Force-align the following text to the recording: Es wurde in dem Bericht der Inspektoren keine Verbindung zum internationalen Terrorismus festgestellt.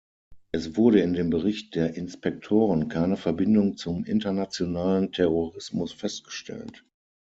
Es 0.51 0.75
wurde 0.77 1.01
in 1.01 1.13
dem 1.13 1.29
Bericht 1.29 1.75
der 1.75 1.93
Inspektoren 1.95 2.87
keine 2.87 3.17
Verbindung 3.17 3.77
zum 3.77 4.03
internationalen 4.03 5.11
Terrorismus 5.11 5.93
festgestellt. 5.93 6.83